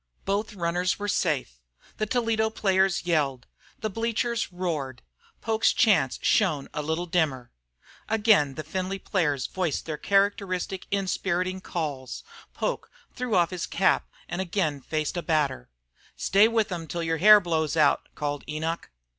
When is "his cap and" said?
13.51-14.41